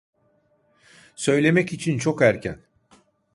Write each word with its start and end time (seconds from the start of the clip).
Söylemek 1.15 1.73
için 1.73 1.97
çok 1.97 2.21
erken. 2.21 2.61